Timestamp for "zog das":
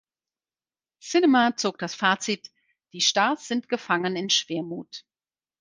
1.57-1.93